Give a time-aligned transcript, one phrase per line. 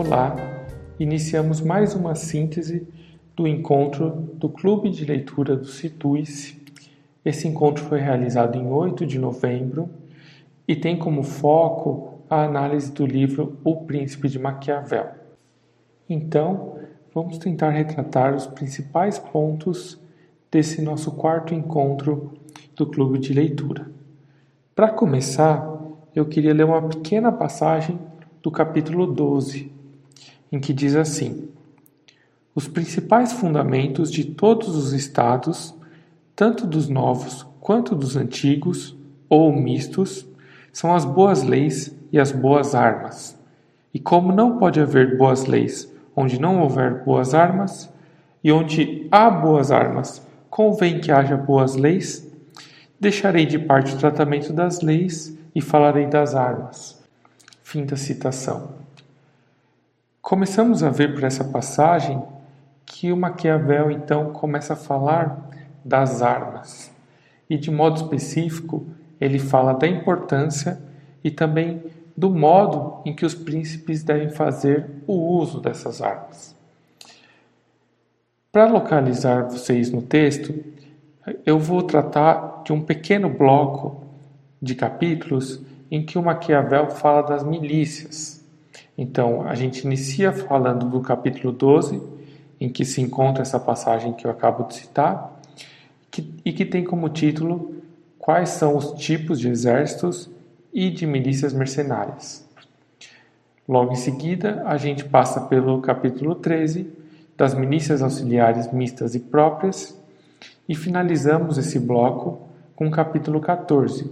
[0.00, 0.36] Olá,
[0.96, 2.86] iniciamos mais uma síntese
[3.34, 6.56] do encontro do Clube de Leitura do Situice.
[7.24, 9.90] Esse encontro foi realizado em 8 de novembro
[10.68, 15.08] e tem como foco a análise do livro O Príncipe de Maquiavel.
[16.08, 16.78] Então,
[17.12, 20.00] vamos tentar retratar os principais pontos
[20.48, 22.34] desse nosso quarto encontro
[22.76, 23.90] do Clube de Leitura.
[24.76, 25.76] Para começar,
[26.14, 27.98] eu queria ler uma pequena passagem
[28.40, 29.76] do capítulo 12,
[30.50, 31.48] em que diz assim:
[32.54, 35.74] Os principais fundamentos de todos os estados,
[36.34, 38.96] tanto dos novos quanto dos antigos
[39.28, 40.26] ou mistos,
[40.72, 43.38] são as boas leis e as boas armas.
[43.92, 47.88] E como não pode haver boas leis onde não houver boas armas,
[48.42, 52.28] e onde há boas armas convém que haja boas leis,
[52.98, 57.00] deixarei de parte o tratamento das leis e falarei das armas.
[57.62, 58.70] Fim da citação.
[60.20, 62.22] Começamos a ver por essa passagem
[62.84, 65.48] que o Maquiavel então começa a falar
[65.84, 66.92] das armas.
[67.48, 68.86] E de modo específico,
[69.20, 70.80] ele fala da importância
[71.22, 71.82] e também
[72.16, 76.56] do modo em que os príncipes devem fazer o uso dessas armas.
[78.50, 80.52] Para localizar vocês no texto,
[81.46, 84.02] eu vou tratar de um pequeno bloco
[84.60, 88.37] de capítulos em que o Maquiavel fala das milícias.
[89.00, 92.02] Então, a gente inicia falando do capítulo 12,
[92.60, 95.40] em que se encontra essa passagem que eu acabo de citar,
[96.10, 97.76] que, e que tem como título
[98.18, 100.28] Quais são os tipos de exércitos
[100.74, 102.46] e de milícias mercenárias.
[103.66, 106.92] Logo em seguida, a gente passa pelo capítulo 13,
[107.36, 109.96] das milícias auxiliares mistas e próprias,
[110.68, 114.10] e finalizamos esse bloco com o capítulo 14,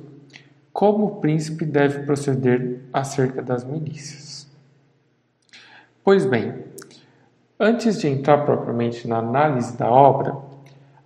[0.72, 4.25] como o príncipe deve proceder acerca das milícias.
[6.06, 6.54] Pois bem,
[7.58, 10.36] antes de entrar propriamente na análise da obra,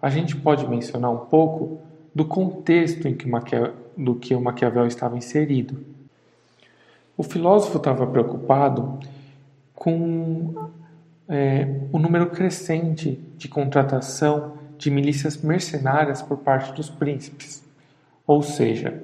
[0.02, 1.80] a gente pode mencionar um pouco
[2.14, 5.82] do contexto em que Maquiavel, do que o Maquiavel estava inserido.
[7.16, 9.00] O filósofo estava preocupado
[9.74, 10.68] com
[11.26, 17.64] é, o número crescente de contratação de milícias mercenárias por parte dos príncipes.
[18.26, 19.02] Ou seja,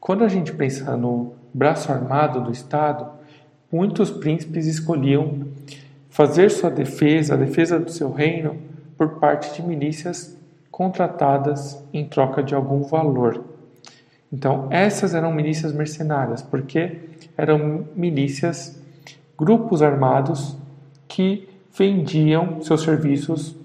[0.00, 3.19] quando a gente pensa no braço armado do Estado,
[3.70, 5.46] muitos príncipes escolhiam
[6.08, 8.56] fazer sua defesa, a defesa do seu reino,
[8.96, 10.36] por parte de milícias
[10.70, 13.44] contratadas em troca de algum valor.
[14.32, 16.98] Então, essas eram milícias mercenárias, porque
[17.36, 18.80] eram milícias,
[19.38, 20.56] grupos armados
[21.08, 23.56] que vendiam seus serviços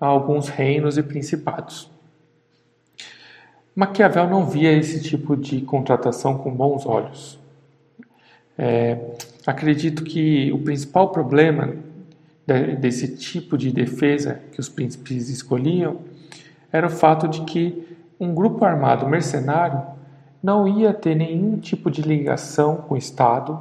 [0.00, 1.90] a alguns reinos e principados.
[3.74, 7.38] Maquiavel não via esse tipo de contratação com bons olhos.
[8.56, 8.98] É,
[9.46, 11.74] acredito que o principal problema
[12.80, 15.98] desse tipo de defesa que os príncipes escolhiam
[16.72, 17.86] era o fato de que
[18.18, 19.82] um grupo armado mercenário
[20.42, 23.58] não ia ter nenhum tipo de ligação com o Estado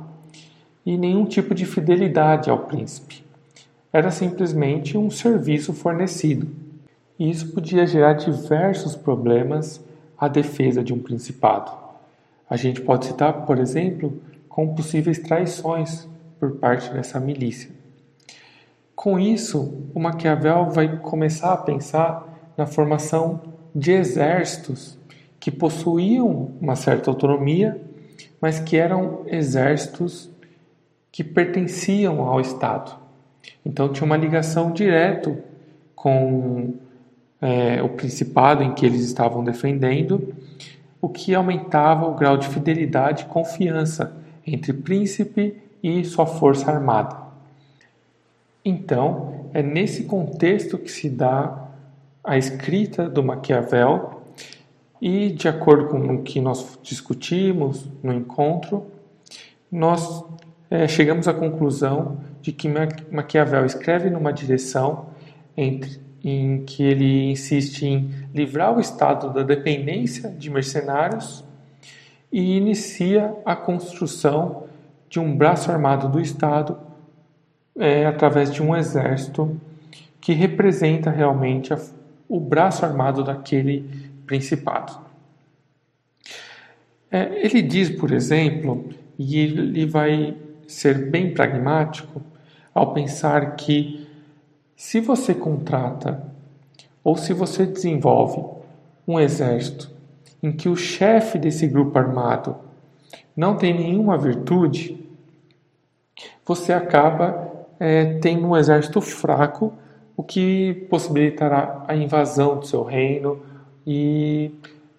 [0.85, 3.23] e nenhum tipo de fidelidade ao príncipe.
[3.91, 6.47] Era simplesmente um serviço fornecido.
[7.17, 9.83] E isso podia gerar diversos problemas
[10.17, 11.71] a defesa de um principado.
[12.49, 14.21] A gente pode citar, por exemplo,
[14.55, 16.07] com possíveis traições
[16.39, 17.69] por parte dessa milícia.
[18.95, 23.41] Com isso, o Maquiavel vai começar a pensar na formação
[23.75, 24.97] de exércitos
[25.41, 27.81] que possuíam uma certa autonomia,
[28.39, 30.31] mas que eram exércitos
[31.11, 32.95] que pertenciam ao Estado.
[33.65, 35.37] Então tinha uma ligação direta
[35.93, 36.75] com
[37.41, 40.33] é, o principado em que eles estavam defendendo,
[41.01, 47.15] o que aumentava o grau de fidelidade e confiança entre príncipe e sua força armada.
[48.63, 51.69] Então, é nesse contexto que se dá
[52.23, 54.21] a escrita do Maquiavel
[54.99, 58.87] e, de acordo com o que nós discutimos no encontro,
[59.71, 60.23] nós
[60.69, 62.67] é, chegamos à conclusão de que
[63.11, 65.07] Maquiavel escreve numa direção
[65.55, 71.44] entre em que ele insiste em livrar o Estado da dependência de mercenários
[72.35, 74.65] e inicia a construção
[75.09, 76.77] de um braço armado do Estado
[77.77, 79.57] é, através de um exército
[80.19, 81.79] que representa realmente a,
[82.27, 83.89] o braço armado daquele
[84.27, 84.99] principado.
[87.09, 90.35] É, ele diz, por exemplo, e ele vai
[90.67, 92.21] ser bem pragmático
[92.73, 94.09] ao pensar que
[94.75, 96.21] se você contrata
[97.01, 98.43] ou se você desenvolve
[99.07, 99.94] um exército
[100.45, 102.55] em que o chefe desse grupo armado
[103.35, 105.03] não tem nenhuma virtude,
[106.45, 109.73] você acaba é, tendo um exército fraco,
[110.15, 113.41] o que possibilitará a invasão do seu reino
[113.87, 114.51] e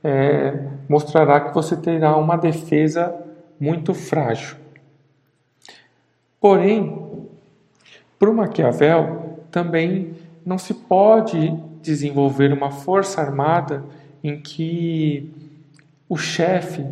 [0.03, 3.15] é, mostrará que você terá uma defesa
[3.59, 4.57] muito frágil.
[6.41, 7.29] Porém,
[8.19, 10.13] para o Maquiavel também
[10.45, 11.51] não se pode
[11.81, 13.85] desenvolver uma força armada
[14.23, 15.31] em que
[16.09, 16.85] o chefe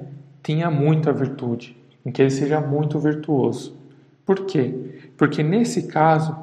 [0.43, 3.77] tenha muita virtude, em que ele seja muito virtuoso.
[4.25, 5.01] Por quê?
[5.17, 6.37] Porque nesse caso,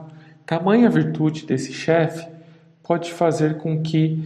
[0.45, 2.27] tamanha virtude desse chefe
[2.83, 4.23] pode fazer com que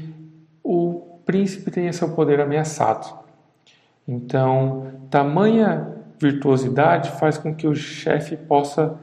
[0.63, 3.13] o príncipe tenha seu poder ameaçado.
[4.07, 8.97] Então, tamanha virtuosidade faz com que o chefe possa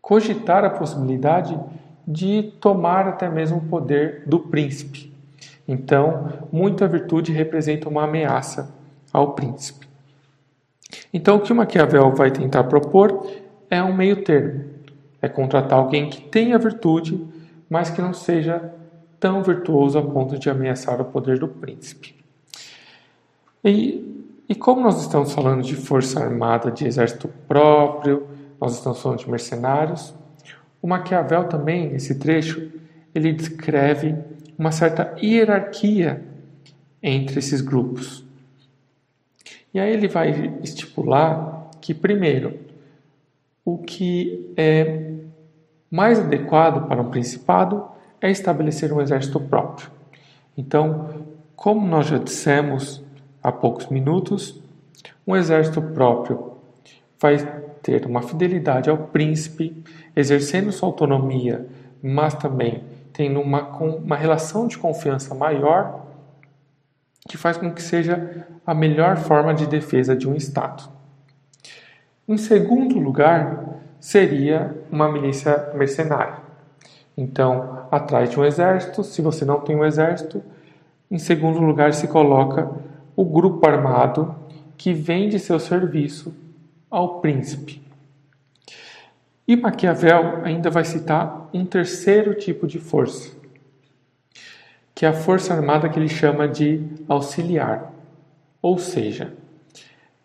[0.00, 1.58] cogitar a possibilidade
[2.06, 5.12] de tomar até mesmo o poder do príncipe.
[5.68, 8.74] Então, muita virtude representa uma ameaça
[9.12, 9.86] ao príncipe.
[11.12, 13.30] Então, o que o Maquiavel vai tentar propor
[13.68, 14.64] é um meio termo.
[15.20, 17.22] É contratar alguém que tenha virtude,
[17.68, 18.72] mas que não seja
[19.20, 22.14] tão virtuoso a ponto de ameaçar o poder do príncipe.
[23.62, 28.26] E, e como nós estamos falando de força armada, de exército próprio,
[28.60, 30.14] nós estamos falando de mercenários,
[30.80, 32.70] o Maquiavel também, nesse trecho,
[33.14, 34.14] ele descreve
[34.58, 36.22] uma certa hierarquia
[37.02, 38.24] entre esses grupos.
[39.72, 42.58] E aí ele vai estipular que, primeiro,
[43.64, 45.12] o que é
[45.90, 47.86] mais adequado para um principado
[48.20, 49.90] é estabelecer um exército próprio.
[50.56, 53.02] Então, como nós já dissemos
[53.42, 54.60] há poucos minutos,
[55.26, 56.52] um exército próprio
[57.20, 57.36] vai
[57.82, 59.84] ter uma fidelidade ao príncipe,
[60.16, 61.66] exercendo sua autonomia,
[62.02, 62.82] mas também
[63.18, 66.06] tendo uma, uma relação de confiança maior,
[67.28, 70.84] que faz com que seja a melhor forma de defesa de um Estado.
[72.28, 76.36] Em segundo lugar, seria uma milícia mercenária.
[77.16, 80.40] Então, atrás de um exército, se você não tem um exército,
[81.10, 82.70] em segundo lugar se coloca
[83.16, 84.32] o grupo armado
[84.76, 86.32] que vende seu serviço
[86.88, 87.82] ao príncipe.
[89.48, 93.34] E Maquiavel ainda vai citar um terceiro tipo de força,
[94.94, 97.90] que é a força armada que ele chama de auxiliar.
[98.60, 99.32] Ou seja,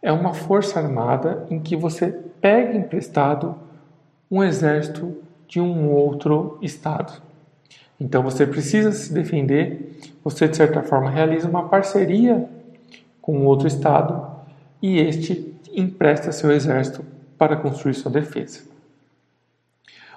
[0.01, 2.11] é uma força armada em que você
[2.41, 3.55] pega emprestado
[4.29, 5.15] um exército
[5.47, 7.21] de um outro estado.
[7.97, 12.45] Então você precisa se defender, você de certa forma realiza uma parceria
[13.21, 14.29] com outro estado
[14.81, 17.05] e este empresta seu exército
[17.37, 18.72] para construir sua defesa.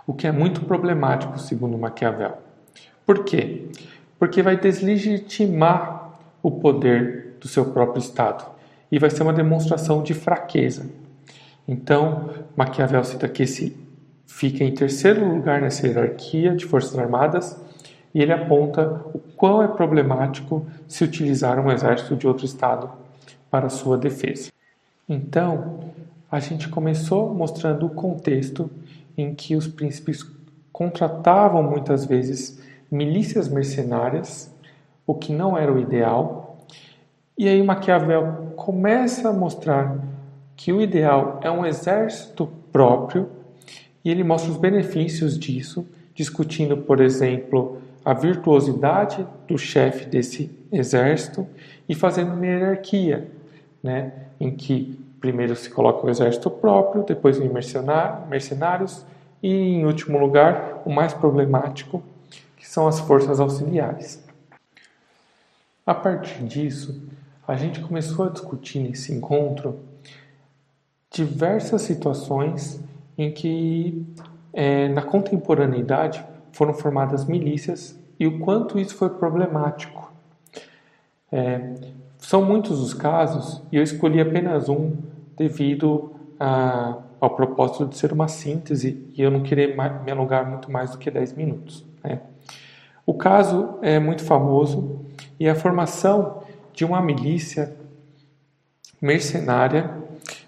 [0.06, 2.38] O que é muito problemático, segundo Maquiavel.
[3.04, 3.66] Por quê?
[4.18, 6.12] Porque vai deslegitimar
[6.42, 8.44] o poder do seu próprio Estado
[8.90, 10.86] e vai ser uma demonstração de fraqueza.
[11.66, 13.76] Então, Maquiavel cita que esse
[14.26, 17.56] fica em terceiro lugar nessa hierarquia de forças armadas
[18.14, 22.90] e ele aponta o quão é problemático se utilizar um exército de outro estado
[23.50, 24.50] para sua defesa.
[25.08, 25.80] Então,
[26.30, 28.70] a gente começou mostrando o contexto
[29.16, 30.24] em que os príncipes
[30.72, 32.60] contratavam muitas vezes
[32.90, 34.54] milícias mercenárias,
[35.06, 36.58] o que não era o ideal.
[37.36, 39.98] E aí Maquiavel começa a mostrar
[40.54, 43.28] que o ideal é um exército próprio
[44.04, 51.46] e ele mostra os benefícios disso, discutindo, por exemplo, a virtuosidade do chefe desse exército
[51.88, 53.28] e fazendo uma hierarquia
[53.82, 59.04] né, em que primeiro se coloca o exército próprio, depois vem mercenários
[59.42, 62.02] e, em último lugar, o mais problemático,
[62.56, 64.24] que são as forças auxiliares.
[65.84, 67.02] A partir disso,
[67.46, 69.78] a gente começou a discutir nesse encontro
[71.10, 72.80] diversas situações
[73.16, 74.04] em que,
[74.52, 80.12] é, na contemporaneidade, foram formadas milícias e o quanto isso foi problemático.
[81.30, 81.74] É,
[82.18, 84.96] são muitos os casos e eu escolhi apenas um
[85.36, 90.70] devido a, ao propósito de ser uma síntese e eu não querer me alongar muito
[90.70, 91.84] mais do que 10 minutos.
[92.02, 92.20] Né?
[93.04, 95.00] O caso é muito famoso
[95.38, 96.42] e a formação
[96.72, 97.74] de uma milícia
[99.02, 99.90] mercenária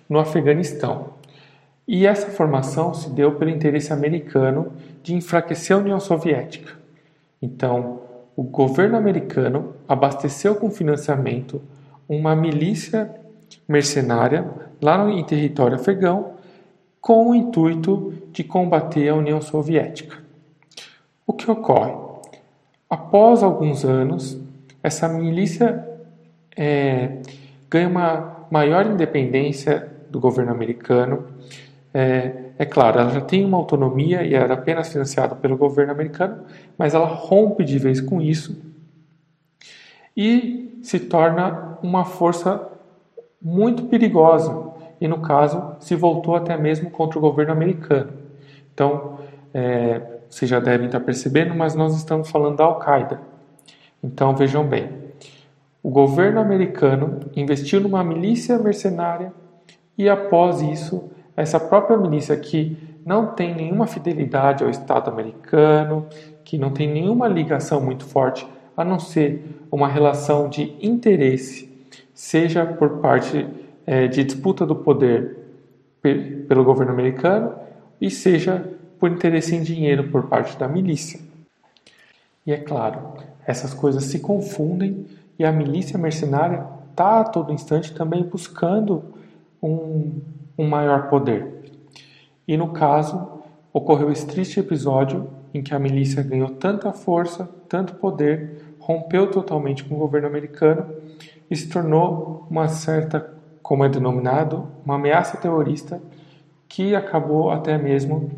[0.08, 1.14] no Afeganistão.
[1.86, 6.74] E essa formação se deu pelo interesse americano de enfraquecer a União Soviética.
[7.42, 8.02] Então,
[8.36, 11.60] o governo americano abasteceu com financiamento
[12.08, 13.10] uma milícia
[13.66, 14.48] mercenária
[14.80, 16.37] lá em território afegão
[17.08, 20.18] com o intuito de combater a União Soviética.
[21.26, 21.94] O que ocorre?
[22.90, 24.38] Após alguns anos,
[24.82, 25.88] essa milícia
[26.54, 27.22] é,
[27.70, 31.28] ganha uma maior independência do governo americano
[31.94, 36.44] é, é claro, ela já tem uma autonomia e era apenas financiada pelo governo americano,
[36.76, 38.54] mas ela rompe de vez com isso
[40.14, 42.68] e se torna uma força
[43.40, 44.67] muito perigosa
[45.00, 48.12] e, no caso, se voltou até mesmo contra o governo americano.
[48.72, 49.18] Então,
[49.52, 53.20] é, vocês já devem estar percebendo, mas nós estamos falando da Al-Qaeda.
[54.02, 54.90] Então, vejam bem:
[55.82, 59.32] o governo americano investiu numa milícia mercenária
[59.96, 66.06] e, após isso, essa própria milícia que não tem nenhuma fidelidade ao Estado americano,
[66.44, 71.68] que não tem nenhuma ligação muito forte, a não ser uma relação de interesse,
[72.12, 73.46] seja por parte
[73.88, 75.38] é, de disputa do poder
[76.46, 77.54] pelo governo americano
[78.00, 78.64] e seja
[79.00, 81.20] por interesse em dinheiro por parte da milícia.
[82.46, 83.14] E é claro,
[83.46, 85.06] essas coisas se confundem
[85.38, 89.02] e a milícia mercenária está a todo instante também buscando
[89.62, 90.20] um
[90.58, 91.70] um maior poder.
[92.46, 93.40] E no caso,
[93.72, 99.84] ocorreu esse triste episódio em que a milícia ganhou tanta força, tanto poder, rompeu totalmente
[99.84, 100.86] com o governo americano
[101.48, 106.00] e se tornou uma certa, como é denominado, uma ameaça terrorista
[106.68, 108.30] que acabou até mesmo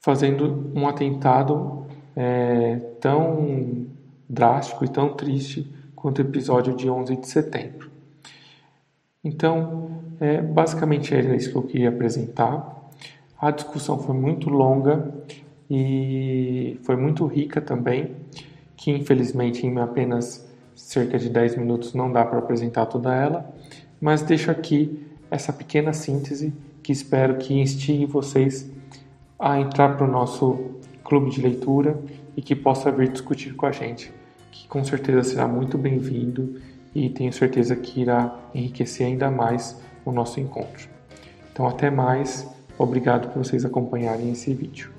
[0.00, 3.86] fazendo um atentado é, tão
[4.28, 7.90] drástico e tão triste quanto o episódio de 11 de setembro.
[9.22, 12.90] Então, é, basicamente era isso que eu queria apresentar.
[13.40, 15.12] A discussão foi muito longa
[15.70, 18.16] e foi muito rica também,
[18.76, 20.47] que infelizmente em apenas
[20.78, 23.52] cerca de 10 minutos não dá para apresentar toda ela,
[24.00, 28.70] mas deixo aqui essa pequena síntese que espero que instigue vocês
[29.38, 30.58] a entrar para o nosso
[31.04, 31.98] clube de leitura
[32.36, 34.12] e que possa vir discutir com a gente,
[34.50, 36.60] que com certeza será muito bem-vindo
[36.94, 40.88] e tenho certeza que irá enriquecer ainda mais o nosso encontro.
[41.52, 42.48] Então, até mais.
[42.78, 44.97] Obrigado por vocês acompanharem esse vídeo.